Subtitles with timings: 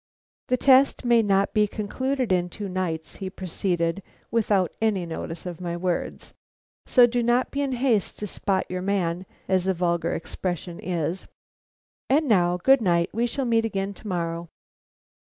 [0.47, 5.61] "The test may not be concluded in two nights," he proceeded, without any notice of
[5.61, 6.33] my words.
[6.87, 11.27] "So do not be in haste to spot your man, as the vulgar expression is.
[12.09, 14.49] And now good night we shall meet again to morrow."